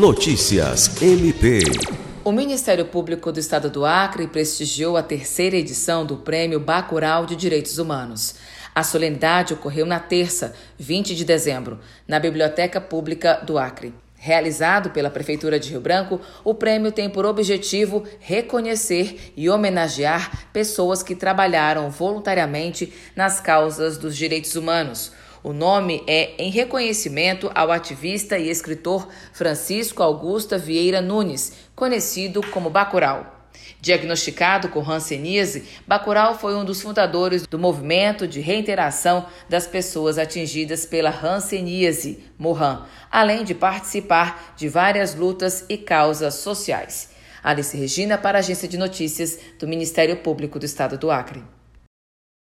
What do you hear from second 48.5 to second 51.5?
de Notícias do Ministério Público do Estado do Acre.